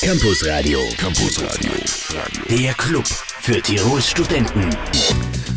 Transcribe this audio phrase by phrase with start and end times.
[0.00, 0.80] Campus Radio.
[0.96, 1.70] Campus Radio.
[2.50, 4.70] Der Club für Tirols Studenten.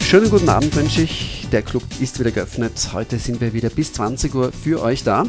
[0.03, 1.47] Schönen guten Abend wünsche ich.
[1.51, 2.89] Der Club ist wieder geöffnet.
[2.93, 5.25] Heute sind wir wieder bis 20 Uhr für euch da.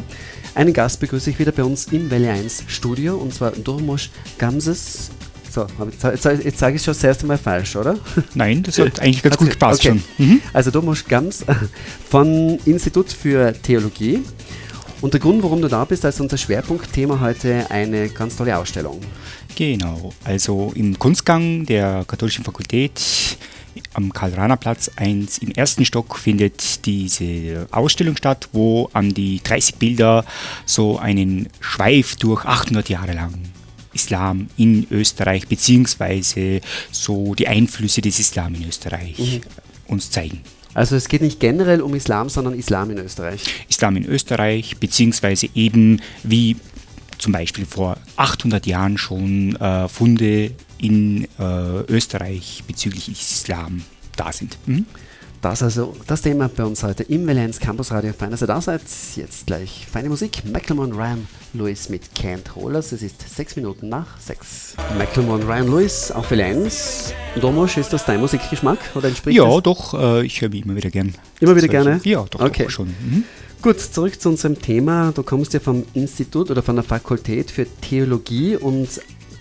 [0.53, 5.09] Einen Gast begrüße ich wieder bei uns im Welle 1 Studio und zwar Durmusch Gamses.
[5.51, 5.65] So,
[6.11, 7.97] jetzt, jetzt sage ich schon das erste Mal falsch, oder?
[8.35, 9.99] Nein, das hat eigentlich ganz gut gepasst okay.
[10.17, 10.27] schon.
[10.27, 10.41] Mhm.
[10.51, 11.43] Also Domosch Gams
[12.09, 14.23] von Institut für Theologie.
[15.03, 19.01] Und der Grund, warum du da bist, ist unser Schwerpunktthema heute eine ganz tolle Ausstellung.
[19.53, 23.01] Genau, also im Kunstgang der Katholischen Fakultät
[23.95, 30.23] am Karl-Rahner-Platz 1 im ersten Stock findet diese Ausstellung statt, wo an die 30 Bilder
[30.65, 33.33] so einen Schweif durch 800 Jahre lang
[33.91, 36.61] Islam in Österreich beziehungsweise
[36.93, 39.41] so die Einflüsse des Islam in Österreich
[39.85, 40.39] uns zeigen.
[40.73, 43.43] Also es geht nicht generell um Islam, sondern Islam in Österreich.
[43.69, 46.55] Islam in Österreich, beziehungsweise eben wie
[47.19, 53.83] zum Beispiel vor 800 Jahren schon äh, Funde in äh, Österreich bezüglich Islam
[54.15, 54.57] da sind.
[54.65, 54.85] Mhm.
[55.41, 58.13] Das also das Thema bei uns heute im Valenz Campus Radio.
[58.13, 58.81] Fein, dass ihr da seid.
[59.15, 60.43] Jetzt gleich feine Musik.
[60.45, 62.91] Macklemore Ryan Lewis mit Can't Rollers.
[62.91, 64.75] Es ist sechs Minuten nach sechs.
[64.97, 67.13] Macklemore Ryan Lewis auf Valenz.
[67.39, 69.63] Domosch, ist das dein Musikgeschmack oder entspricht Ja, es?
[69.63, 71.13] doch, äh, ich höre mich immer wieder gern.
[71.39, 71.99] Immer wieder gerne?
[72.03, 72.63] Ja, doch, Okay.
[72.63, 72.87] doch schon.
[72.87, 73.23] Mhm.
[73.61, 75.13] Gut, zurück zu unserem Thema.
[75.15, 78.89] Du kommst ja vom Institut oder von der Fakultät für Theologie und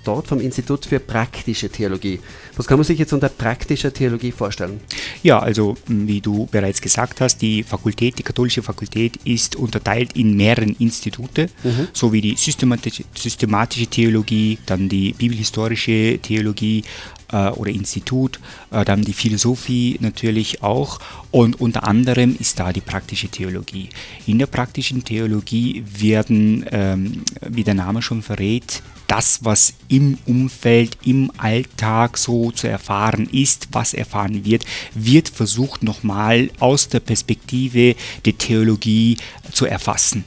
[0.05, 2.21] dort vom Institut für praktische Theologie.
[2.57, 4.81] Was kann man sich jetzt unter praktischer Theologie vorstellen?
[5.23, 10.37] Ja, also wie du bereits gesagt hast, die Fakultät, die katholische Fakultät ist unterteilt in
[10.37, 11.49] mehreren Institute,
[11.93, 16.85] so wie die systematische, systematische Theologie, dann die bibelhistorische Theologie
[17.33, 18.39] äh, oder Institut,
[18.71, 23.89] äh, dann die Philosophie natürlich auch und unter anderem ist da die praktische Theologie.
[24.27, 30.97] In der praktischen Theologie werden, ähm, wie der Name schon verrät, das, was im Umfeld,
[31.05, 37.95] im Alltag so zu erfahren ist, was erfahren wird, wird versucht nochmal aus der Perspektive
[38.25, 39.19] der Theologie
[39.53, 40.25] zu erfassen.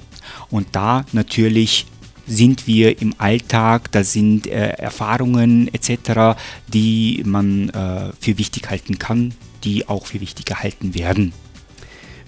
[0.52, 1.88] Und da natürlich
[2.28, 6.38] sind wir im Alltag, da sind äh, Erfahrungen etc.,
[6.68, 11.34] die man äh, für wichtig halten kann, die auch für wichtig gehalten werden.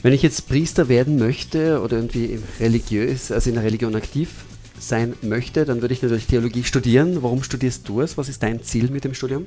[0.04, 4.30] Wenn ich jetzt Priester werden möchte oder irgendwie religiös, also in der Religion aktiv
[4.80, 7.18] sein möchte, dann würde ich natürlich Theologie studieren.
[7.22, 8.18] Warum studierst du es?
[8.18, 9.46] Was ist dein Ziel mit dem Studium?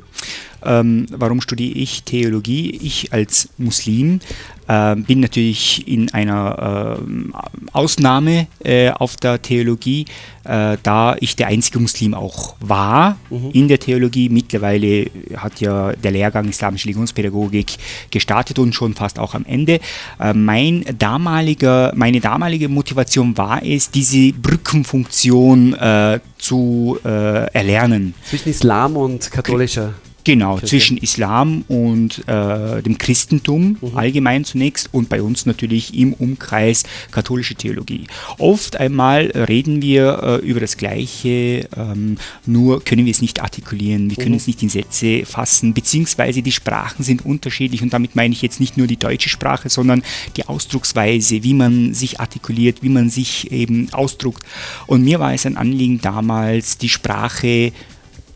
[0.65, 2.71] Ähm, warum studiere ich Theologie?
[2.83, 4.21] Ich als Muslim
[4.69, 7.35] äh, bin natürlich in einer ähm,
[7.73, 10.07] Ausnahme äh, auf der Theologie,
[10.45, 13.17] äh, da ich der einzige Muslim auch war
[13.53, 14.29] in der Theologie.
[14.29, 17.77] Mittlerweile hat ja der Lehrgang Islamische Religionspädagogik
[18.11, 19.81] gestartet und schon fast auch am Ende.
[20.19, 28.15] Äh, mein damaliger, meine damalige Motivation war es, diese Brückenfunktion äh, zu äh, erlernen.
[28.25, 29.95] Zwischen Islam und katholischer.
[30.25, 30.67] Genau, Kirche.
[30.67, 33.97] zwischen Islam und äh, dem Christentum Mhm.
[33.97, 38.05] allgemein zunächst und bei uns natürlich im Umkreis katholische Theologie.
[38.39, 44.11] Oft einmal reden wir äh, über das Gleiche, ähm, nur können wir es nicht artikulieren,
[44.11, 44.37] wir können Mhm.
[44.37, 48.61] es nicht in Sätze fassen, beziehungsweise die Sprachen sind unterschiedlich und damit meine ich jetzt
[48.61, 50.03] nicht nur die deutsche Sprache, sondern
[50.37, 54.45] die Ausdrucksweise, wie man sich artikuliert, wie man sich eben ausdruckt.
[54.87, 57.73] Und mir war es ein Anliegen damals, die Sprache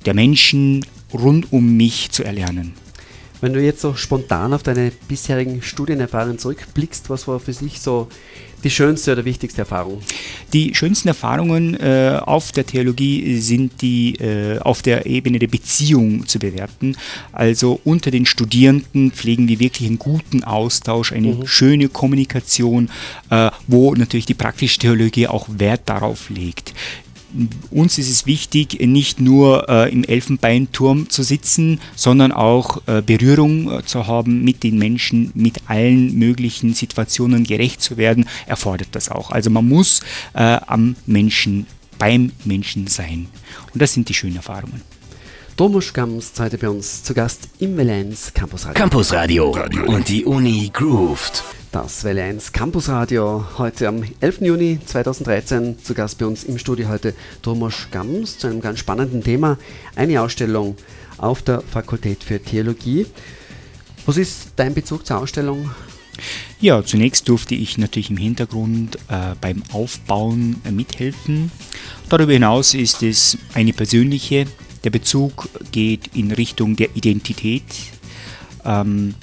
[0.07, 2.75] der Menschen rund um mich zu erlernen.
[3.41, 8.09] Wenn du jetzt so spontan auf deine bisherigen Studienerfahrungen zurückblickst, was war für dich so
[8.65, 10.01] die schönste oder wichtigste Erfahrung?
[10.53, 16.27] Die schönsten Erfahrungen äh, auf der Theologie sind die äh, auf der Ebene der Beziehung
[16.27, 16.97] zu bewerten.
[17.33, 22.89] Also unter den Studierenden pflegen wir wirklich einen guten Austausch, eine schöne Kommunikation,
[23.29, 26.73] äh, wo natürlich die praktische Theologie auch Wert darauf legt.
[27.71, 33.71] Uns ist es wichtig, nicht nur äh, im Elfenbeinturm zu sitzen, sondern auch äh, Berührung
[33.71, 39.09] äh, zu haben mit den Menschen, mit allen möglichen Situationen gerecht zu werden, erfordert das
[39.09, 39.31] auch.
[39.31, 40.01] Also man muss
[40.35, 41.67] äh, am Menschen,
[41.99, 43.27] beim Menschen sein.
[43.73, 44.83] Und das sind die schönen Erfahrungen.
[45.57, 48.75] Domusch Gams, heute bei uns zu Gast im 1 Campus Radio.
[48.75, 49.57] Campus Radio.
[49.87, 51.45] Und die Uni grooved.
[51.75, 54.43] Das Welle 1 Campus Radio heute am 11.
[54.43, 59.25] Juni 2013 zu Gast bei uns im Studio heute Domosch Gams zu einem ganz spannenden
[59.25, 59.59] Thema.
[59.97, 60.77] Eine Ausstellung
[61.19, 63.07] auf der Fakultät für Theologie.
[64.07, 65.69] Was ist dein Bezug zur Ausstellung?
[66.61, 71.51] Ja, zunächst durfte ich natürlich im Hintergrund äh, beim Aufbauen äh, mithelfen.
[72.09, 74.47] Darüber hinaus ist es eine persönliche,
[74.85, 77.65] der Bezug geht in Richtung der Identität.
[78.65, 79.17] Ähm,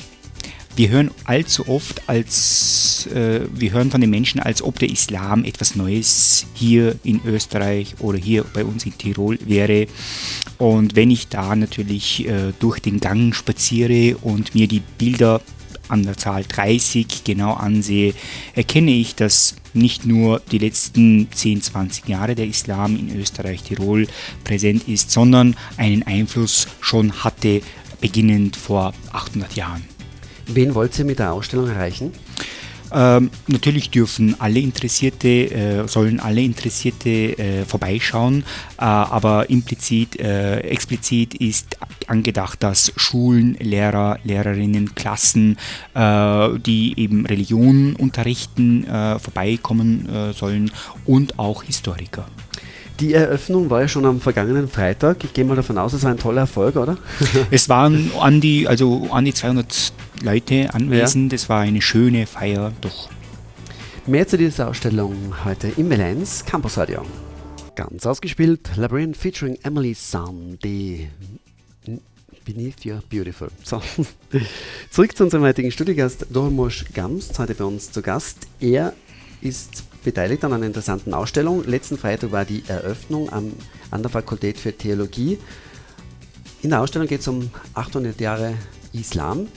[0.75, 5.43] wir hören allzu oft als, äh, wir hören von den Menschen, als ob der Islam
[5.43, 9.87] etwas Neues hier in Österreich oder hier bei uns in Tirol wäre.
[10.57, 15.41] Und wenn ich da natürlich äh, durch den Gang spaziere und mir die Bilder
[15.89, 18.13] an der Zahl 30 genau ansehe,
[18.55, 24.07] erkenne ich, dass nicht nur die letzten 10, 20 Jahre der Islam in Österreich, Tirol
[24.43, 27.61] präsent ist, sondern einen Einfluss schon hatte,
[27.99, 29.90] beginnend vor 800 Jahren.
[30.53, 32.11] Wen wollt ihr mit der Ausstellung erreichen?
[32.93, 38.43] Ähm, natürlich dürfen alle Interessierte, äh, sollen alle Interessierte äh, vorbeischauen,
[38.77, 41.77] äh, aber implizit, äh, explizit ist
[42.07, 45.57] angedacht, dass Schulen, Lehrer, Lehrerinnen, Klassen,
[45.93, 50.71] äh, die eben Religion unterrichten, äh, vorbeikommen sollen
[51.05, 52.25] und auch Historiker.
[52.99, 55.23] Die Eröffnung war ja schon am vergangenen Freitag.
[55.23, 56.97] Ich gehe mal davon aus, es war ein toller Erfolg, oder?
[57.51, 61.33] es waren an die, also an die 200 Leute anwesend.
[61.33, 63.09] Es war eine schöne Feier, doch.
[64.05, 65.15] Mehr zu dieser Ausstellung
[65.45, 67.05] heute im Valenz Campus Radio.
[67.75, 71.07] Ganz ausgespielt, Labyrinth featuring Emily Sun, die
[72.45, 73.49] Beneath Your Beautiful.
[73.63, 73.81] So.
[74.91, 78.37] Zurück zu unserem heutigen Studiogast, Dormosch Gams, heute bei uns zu Gast.
[78.59, 78.93] Er
[79.41, 81.63] ist beteiligt an einer interessanten Ausstellung.
[81.65, 83.53] Letzten Freitag war die Eröffnung am,
[83.89, 85.39] an der Fakultät für Theologie.
[86.61, 88.53] In der Ausstellung geht es um 800 Jahre
[88.93, 89.47] Islam.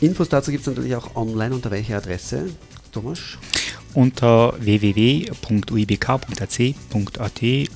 [0.00, 1.54] Infos dazu gibt es natürlich auch online.
[1.54, 2.50] Unter welcher Adresse,
[2.92, 3.38] Thomas?
[3.94, 5.30] Unter www.uibk.ac.at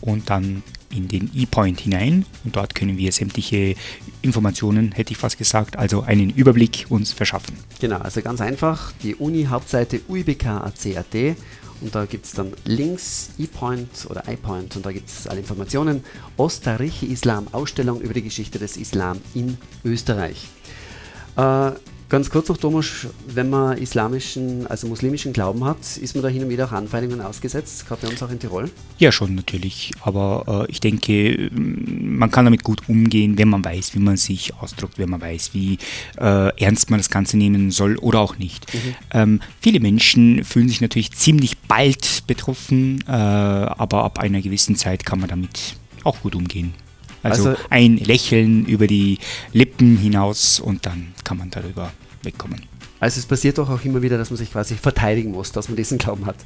[0.03, 0.63] und dann
[0.95, 3.75] in den E-Point hinein und dort können wir sämtliche
[4.23, 7.57] Informationen, hätte ich fast gesagt, also einen Überblick uns verschaffen.
[7.81, 11.37] Genau, also ganz einfach, die Uni-Hauptseite uibk.ac.at
[11.81, 16.05] und da gibt es dann Links, E-Point oder iPoint und da gibt es alle Informationen.
[16.37, 20.49] Ostarichi Islam, Ausstellung über die Geschichte des Islam in Österreich.
[21.37, 21.73] Äh,
[22.11, 26.43] Ganz kurz noch, Thomas, wenn man islamischen, also muslimischen Glauben hat, ist man da hin
[26.43, 28.69] und wieder auch Anfeindungen ausgesetzt, gerade bei uns auch in Tirol?
[28.99, 29.93] Ja, schon natürlich.
[30.01, 34.53] Aber äh, ich denke, man kann damit gut umgehen, wenn man weiß, wie man sich
[34.57, 35.79] ausdrückt, wenn man weiß, wie
[36.19, 38.75] äh, ernst man das Ganze nehmen soll oder auch nicht.
[38.75, 38.95] Mhm.
[39.13, 45.07] Ähm, viele Menschen fühlen sich natürlich ziemlich bald betroffen, äh, aber ab einer gewissen Zeit
[45.07, 46.75] kann man damit auch gut umgehen.
[47.23, 49.19] Also, also, ein Lächeln über die
[49.53, 52.61] Lippen hinaus und dann kann man darüber wegkommen.
[53.01, 55.77] Also es passiert doch auch immer wieder, dass man sich quasi verteidigen muss, dass man
[55.77, 56.37] diesen Glauben hat.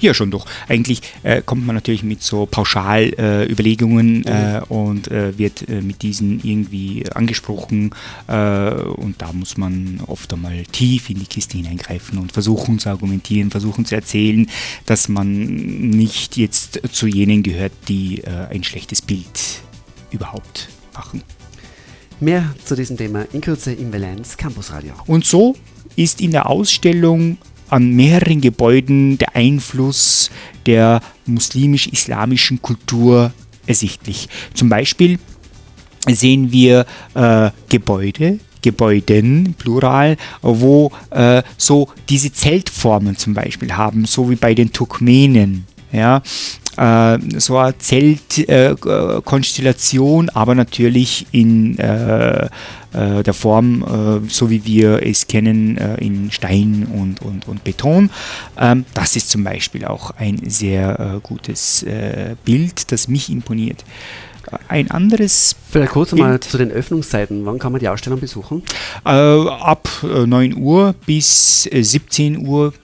[0.00, 0.44] Ja, schon doch.
[0.68, 4.64] Eigentlich äh, kommt man natürlich mit so Pauschalüberlegungen äh, mhm.
[4.64, 7.94] äh, und äh, wird äh, mit diesen irgendwie angesprochen
[8.26, 12.88] äh, und da muss man oft einmal tief in die Kiste hineingreifen und versuchen zu
[12.88, 14.50] argumentieren, versuchen zu erzählen,
[14.86, 15.46] dass man
[15.90, 19.62] nicht jetzt zu jenen gehört, die ein schlechtes Bild
[20.10, 21.22] überhaupt machen.
[22.20, 24.92] Mehr zu diesem Thema in Kürze im Valenz Campus Radio.
[25.06, 25.56] Und so
[25.96, 30.30] ist in der Ausstellung an mehreren Gebäuden der Einfluss
[30.66, 33.32] der muslimisch-islamischen Kultur
[33.66, 34.28] ersichtlich.
[34.54, 35.18] Zum Beispiel
[36.08, 44.30] sehen wir äh, Gebäude, Gebäuden, Plural, wo äh, so diese Zeltformen zum Beispiel haben, so
[44.30, 45.66] wie bei den Turkmenen.
[45.92, 46.22] Ja,
[46.76, 52.48] äh, so eine Zeltkonstellation, äh, aber natürlich in äh,
[52.92, 58.10] äh, der Form, äh, so wie wir es kennen, in Stein und, und, und Beton.
[58.58, 61.84] Ähm, das ist zum Beispiel auch ein sehr gutes
[62.44, 63.84] Bild, das mich imponiert.
[64.68, 65.54] Ein anderes.
[65.70, 66.22] Vielleicht kurz Bild.
[66.22, 67.46] mal zu den Öffnungszeiten.
[67.46, 68.62] Wann kann man die Ausstellung besuchen?
[69.04, 72.74] ab 9 Uhr bis 17 Uhr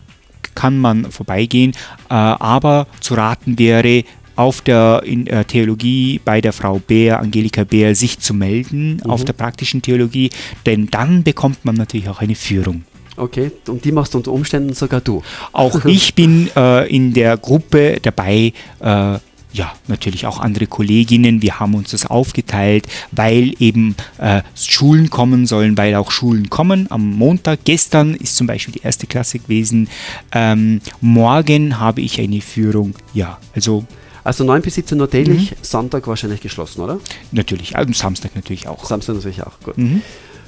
[0.56, 1.70] kann man vorbeigehen,
[2.10, 4.02] äh, aber zu raten wäre,
[4.34, 9.10] auf der in, äh, Theologie bei der Frau Bär, Angelika Bär, sich zu melden, mhm.
[9.10, 10.30] auf der praktischen Theologie,
[10.66, 12.84] denn dann bekommt man natürlich auch eine Führung.
[13.16, 15.22] Okay, und die machst du unter Umständen sogar du.
[15.52, 19.18] Auch ich bin äh, in der Gruppe dabei, äh,
[19.56, 21.40] ja, natürlich auch andere Kolleginnen.
[21.40, 26.86] Wir haben uns das aufgeteilt, weil eben äh, Schulen kommen sollen, weil auch Schulen kommen.
[26.90, 29.88] Am Montag, gestern ist zum Beispiel die erste Klasse gewesen.
[30.32, 32.94] Ähm, morgen habe ich eine Führung.
[33.14, 33.84] Ja, also.
[34.24, 35.56] Also 9 bis 17 Uhr täglich, mhm.
[35.62, 36.98] Sonntag wahrscheinlich geschlossen, oder?
[37.30, 38.84] Natürlich, und Samstag natürlich auch.
[38.84, 39.78] Samstag natürlich auch, gut.
[39.78, 40.02] Mhm.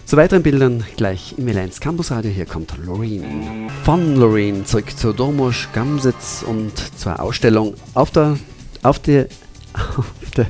[0.05, 2.33] Zu weiteren Bildern gleich im L1 Campus Radio.
[2.33, 3.71] Hier kommt Loreen.
[3.85, 8.37] Von Loreen zurück zur Dormosch Gamsitz und zur Ausstellung auf der
[8.82, 9.26] auf der,
[9.75, 10.47] auf der,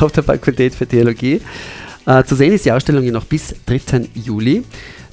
[0.00, 1.40] auf der Fakultät für Theologie.
[2.06, 4.08] Äh, zu sehen ist die Ausstellung ja noch bis 3.
[4.14, 4.62] Juli.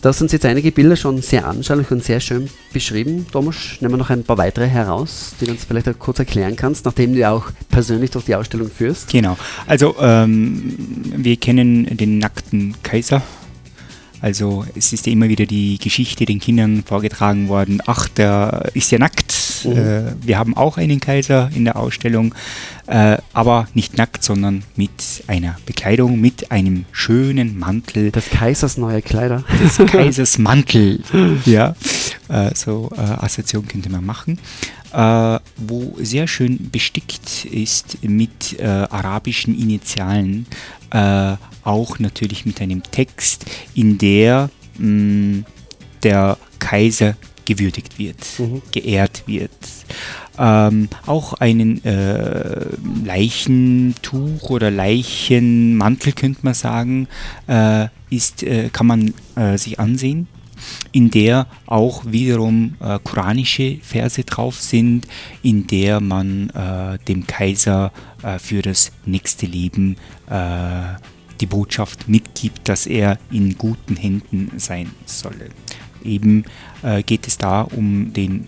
[0.01, 3.27] Da sind jetzt einige Bilder schon sehr anschaulich und sehr schön beschrieben.
[3.31, 6.85] Thomas, nehmen wir noch ein paar weitere heraus, die du uns vielleicht kurz erklären kannst,
[6.85, 9.09] nachdem du auch persönlich durch die Ausstellung führst.
[9.11, 9.37] Genau.
[9.67, 10.73] Also, ähm,
[11.15, 13.21] wir kennen den nackten Kaiser
[14.21, 18.91] Also es ist ja immer wieder die Geschichte den Kindern vorgetragen worden, ach, der ist
[18.91, 19.40] ja nackt.
[19.65, 19.77] Mhm.
[19.77, 22.33] Äh, wir haben auch einen Kaiser in der Ausstellung,
[22.87, 28.11] äh, aber nicht nackt, sondern mit einer Bekleidung, mit einem schönen Mantel.
[28.11, 29.43] Des Kaisers neue Kleider.
[29.63, 31.01] Des Kaisers Mantel,
[31.45, 31.75] ja.
[32.31, 34.39] Äh, so äh, Assoziation könnte man machen.
[34.93, 40.45] Äh, wo sehr schön bestickt ist mit äh, arabischen Initialen,
[41.63, 45.45] auch natürlich mit einem Text, in der mh, mm,
[46.03, 48.61] der Kaiser gewürdigt wird, mhm.
[48.71, 49.51] geehrt wird.
[50.37, 52.65] Ähm, auch einen äh,
[53.03, 57.07] Leichentuch oder Leichenmantel könnte man sagen,
[57.47, 60.27] äh, ist, äh, kann man äh, sich ansehen
[60.91, 65.07] in der auch wiederum äh, koranische Verse drauf sind,
[65.41, 67.91] in der man äh, dem Kaiser
[68.37, 69.97] für das nächste Leben
[70.29, 75.49] die Botschaft mitgibt, dass er in guten Händen sein solle.
[76.03, 76.45] Eben
[76.83, 78.47] äh, geht es da um den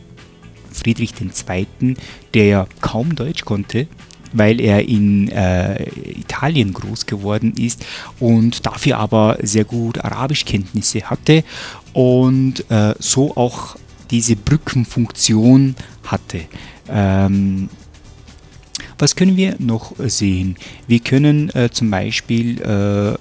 [0.71, 1.95] Friedrich II.,
[2.33, 3.87] der ja kaum Deutsch konnte,
[4.33, 7.85] weil er in äh, Italien groß geworden ist
[8.19, 11.43] und dafür aber sehr gut Arabischkenntnisse hatte
[11.93, 13.75] und äh, so auch
[14.09, 16.41] diese Brückenfunktion hatte.
[16.89, 17.69] Ähm,
[18.97, 20.55] was können wir noch sehen?
[20.87, 23.17] Wir können äh, zum Beispiel äh,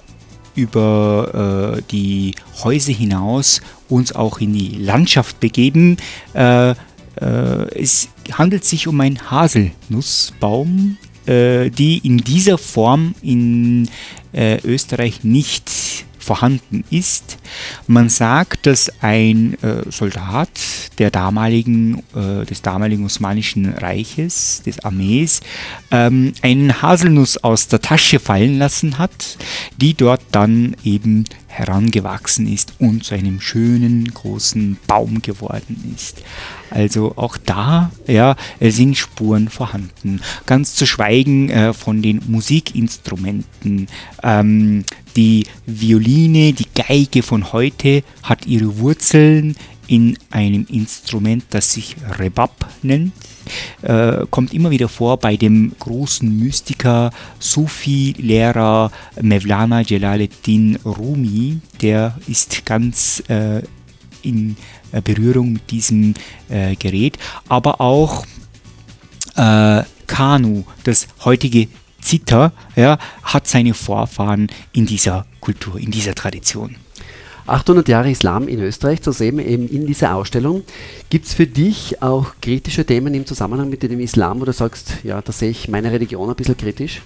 [0.54, 5.96] über äh, die Häuser hinaus uns auch in die Landschaft begeben.
[6.34, 6.74] Äh, äh,
[7.74, 13.88] es handelt sich um einen Haselnussbaum, äh, die in dieser Form in
[14.34, 15.70] Österreich nicht
[16.22, 17.38] vorhanden ist.
[17.86, 20.48] Man sagt, dass ein äh, Soldat
[20.98, 25.40] der damaligen, äh, des damaligen Osmanischen Reiches, des Armees,
[25.90, 29.36] ähm, einen Haselnuss aus der Tasche fallen lassen hat,
[29.76, 36.22] die dort dann eben herangewachsen ist und zu einem schönen großen Baum geworden ist.
[36.70, 40.22] Also auch da ja, sind Spuren vorhanden.
[40.46, 43.88] Ganz zu schweigen äh, von den Musikinstrumenten.
[44.22, 49.54] Ähm, die Violine, die Geige von heute hat ihre Wurzeln
[49.86, 53.12] in einem Instrument, das sich Rebab nennt.
[53.82, 61.60] Äh, kommt immer wieder vor bei dem großen Mystiker, Sufi-Lehrer Mevlana Jalaluddin Rumi.
[61.80, 63.62] Der ist ganz äh,
[64.22, 64.56] in
[64.92, 66.14] äh, Berührung mit diesem
[66.48, 67.18] äh, Gerät.
[67.48, 68.24] Aber auch
[69.36, 71.68] äh, Kanu, das heutige
[72.00, 76.76] Zither, ja, hat seine Vorfahren in dieser Kultur, in dieser Tradition.
[77.46, 80.62] 800 Jahre Islam in Österreich zu sehen, eben in dieser Ausstellung.
[81.10, 84.98] Gibt es für dich auch kritische Themen im Zusammenhang mit dem Islam, wo du sagst,
[85.02, 87.02] ja, da sehe ich meine Religion ein bisschen kritisch?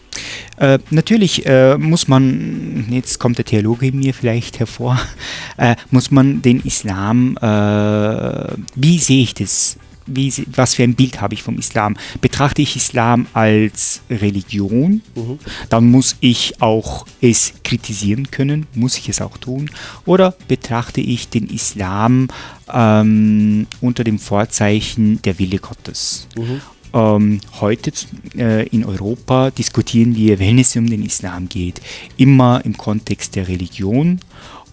[0.58, 4.98] Äh, natürlich äh, muss man, jetzt kommt der Theologe in mir vielleicht hervor,
[5.56, 9.78] äh, muss man den Islam, äh, wie sehe ich das?
[10.06, 11.96] Wie, was für ein Bild habe ich vom Islam?
[12.20, 15.38] Betrachte ich Islam als Religion, mhm.
[15.68, 19.70] dann muss ich auch es kritisieren können, muss ich es auch tun.
[20.04, 22.28] Oder betrachte ich den Islam
[22.72, 26.28] ähm, unter dem Vorzeichen der Wille Gottes?
[26.36, 26.60] Mhm.
[26.94, 27.92] Ähm, heute
[28.38, 31.80] äh, in Europa diskutieren wir, wenn es um den Islam geht,
[32.16, 34.20] immer im Kontext der Religion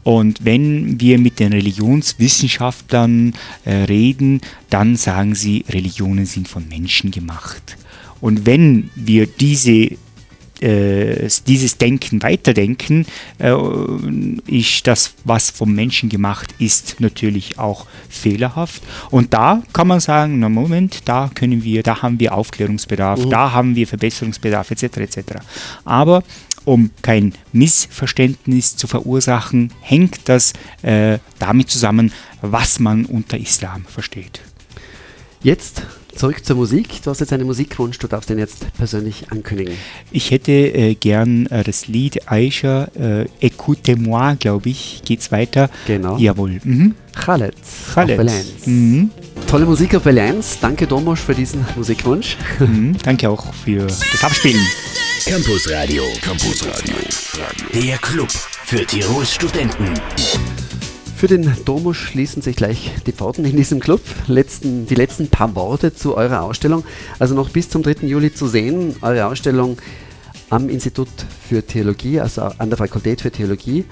[0.03, 3.33] und wenn wir mit den Religionswissenschaftlern
[3.65, 7.77] äh, reden, dann sagen sie, Religionen sind von Menschen gemacht.
[8.19, 9.97] Und wenn wir diese
[10.63, 13.05] äh, dieses Denken weiterdenken,
[13.37, 13.53] äh,
[14.47, 18.81] ist das, was vom Menschen gemacht ist, natürlich auch fehlerhaft.
[19.09, 23.29] Und da kann man sagen, na Moment, da können wir, da haben wir Aufklärungsbedarf, mhm.
[23.29, 24.83] da haben wir Verbesserungsbedarf, etc.
[24.83, 25.19] etc.
[25.83, 26.23] Aber
[26.65, 34.41] um kein Missverständnis zu verursachen, hängt das äh, damit zusammen, was man unter Islam versteht.
[35.41, 35.83] Jetzt
[36.15, 37.01] zurück zur Musik.
[37.03, 39.73] Du hast jetzt einen Musikwunsch, du darfst den jetzt persönlich ankündigen.
[40.11, 45.69] Ich hätte äh, gern äh, das Lied Aisha, äh, Écoutez-moi, glaube ich, geht's weiter.
[45.87, 46.17] Genau.
[46.17, 46.61] Jawohl.
[46.63, 46.95] Mhm.
[47.13, 47.55] Khaled.
[47.93, 48.19] Khaled.
[48.19, 49.11] Auf mhm.
[49.47, 50.59] Tolle Musik auf Allianz.
[50.59, 52.37] Danke, Domosch, für diesen Musikwunsch.
[52.59, 52.95] Mhm.
[53.03, 54.61] Danke auch für das Abspielen.
[55.25, 56.03] Campus Radio.
[56.21, 56.95] Campus Radio.
[57.73, 59.93] Der Club für Tirols Studenten.
[61.15, 64.01] Für den Domus schließen sich gleich die Pforten in diesem Club.
[64.27, 66.83] Letzten, die letzten paar Worte zu eurer Ausstellung.
[67.19, 68.05] Also noch bis zum 3.
[68.05, 69.77] Juli zu sehen, eure Ausstellung
[70.49, 71.07] am Institut
[71.47, 73.85] für Theologie, also an der Fakultät für Theologie.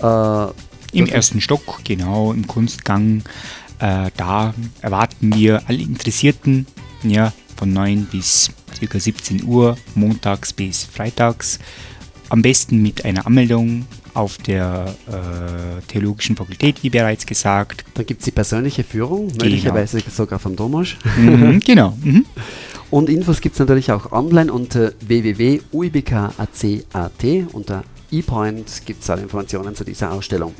[0.00, 0.46] Äh,
[0.92, 3.24] Im ersten Stock, genau, im Kunstgang.
[3.80, 6.66] Äh, da erwarten wir alle Interessierten
[7.02, 8.98] ja, von 9 bis ca.
[8.98, 11.58] 17 Uhr, montags bis freitags.
[12.28, 17.84] Am besten mit einer Anmeldung auf der äh, Theologischen Fakultät, wie bereits gesagt.
[17.94, 19.44] Dann gibt es die persönliche Führung, genau.
[19.44, 20.96] möglicherweise sogar vom Domosch.
[21.16, 21.96] Mhm, genau.
[22.02, 22.26] Mhm.
[22.90, 27.24] Und Infos gibt es natürlich auch online unter www.uibk.ac.at.
[27.52, 30.54] Unter ePoint gibt es alle Informationen zu dieser Ausstellung.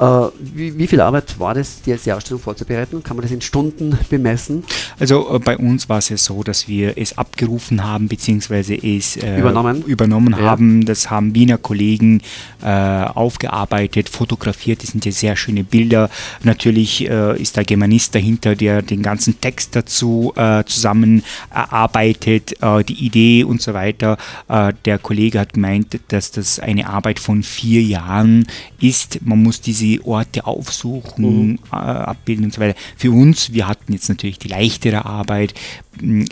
[0.00, 3.02] Äh, wie, wie, viel Arbeit war das, die, die Ausstellung vorzubereiten?
[3.02, 4.64] Kann man das in Stunden bemessen?
[4.98, 9.18] Also äh, bei uns war es ja so, dass wir es abgerufen haben, beziehungsweise es
[9.18, 10.38] äh, übernommen, übernommen ja.
[10.38, 10.86] haben.
[10.86, 12.22] Das haben Wiener Kollegen
[12.62, 14.82] äh, aufgearbeitet, fotografiert.
[14.82, 16.08] Das sind ja sehr schöne Bilder.
[16.42, 22.54] Natürlich äh, ist der Germanist dahinter, der den ganzen Text dazu äh, zusammen erarbeitet,
[22.88, 24.16] die Idee und so weiter.
[24.48, 28.46] der Kollege hat gemeint, dass das eine Arbeit von vier Jahren
[28.80, 29.20] ist.
[29.22, 31.58] Man muss diese Orte aufsuchen, mhm.
[31.72, 32.78] äh, abbilden und so weiter.
[32.96, 35.54] Für uns, wir hatten jetzt natürlich die leichtere Arbeit,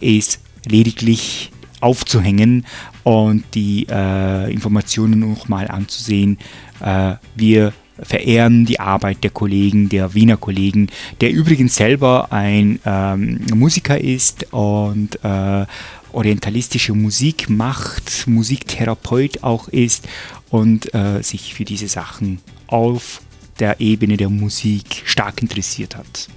[0.01, 1.51] es lediglich
[1.81, 2.67] aufzuhängen
[3.03, 6.39] und die äh, Informationen nochmal anzusehen.
[6.81, 10.89] Äh, wir verehren die Arbeit der Kollegen, der Wiener Kollegen,
[11.21, 15.67] der übrigens selber ein ähm, Musiker ist und äh,
[16.13, 20.09] orientalistische Musik macht, Musiktherapeut auch ist
[20.51, 23.21] und äh, sich für diese Sachen auf
[23.59, 26.29] der Ebene der Musik stark interessiert hat.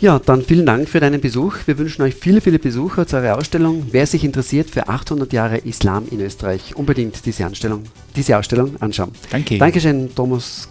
[0.00, 1.54] Ja, dann vielen Dank für deinen Besuch.
[1.66, 3.86] Wir wünschen euch viele, viele Besucher zu eurer Ausstellung.
[3.90, 7.84] Wer sich interessiert für 800 Jahre Islam in Österreich, unbedingt diese, Anstellung,
[8.16, 9.12] diese Ausstellung anschauen.
[9.30, 9.56] Danke.
[9.56, 10.68] Dankeschön, Thomas,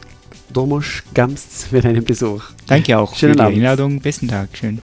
[0.53, 2.43] Thomas Gamst, für deinen Besuch.
[2.67, 3.57] Danke auch Schönen für die Abend.
[3.57, 3.99] Einladung.
[4.01, 4.49] Besten Tag.
[4.53, 4.81] Schön.